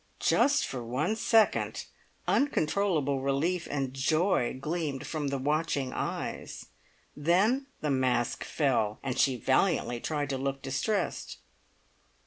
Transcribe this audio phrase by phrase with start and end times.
[0.19, 1.85] Just for one second,
[2.27, 6.65] uncontrollable relief and joy gleamed from the watching eyes,
[7.15, 11.37] then the mask fell, and she valiantly tried to look distressed.